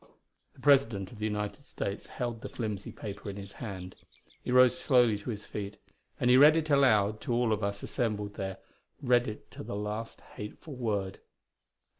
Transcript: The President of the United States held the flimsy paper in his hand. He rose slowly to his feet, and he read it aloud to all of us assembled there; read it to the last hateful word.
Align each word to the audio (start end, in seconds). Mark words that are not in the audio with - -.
The 0.53 0.59
President 0.59 1.11
of 1.11 1.19
the 1.19 1.27
United 1.27 1.63
States 1.63 2.07
held 2.07 2.41
the 2.41 2.49
flimsy 2.49 2.91
paper 2.91 3.29
in 3.29 3.35
his 3.35 3.51
hand. 3.51 3.97
He 4.41 4.51
rose 4.51 4.75
slowly 4.75 5.19
to 5.19 5.29
his 5.29 5.45
feet, 5.45 5.77
and 6.19 6.27
he 6.31 6.37
read 6.37 6.57
it 6.57 6.71
aloud 6.71 7.21
to 7.21 7.33
all 7.33 7.53
of 7.53 7.63
us 7.63 7.83
assembled 7.83 8.33
there; 8.33 8.57
read 8.99 9.27
it 9.27 9.51
to 9.51 9.63
the 9.63 9.75
last 9.75 10.21
hateful 10.21 10.73
word. 10.75 11.19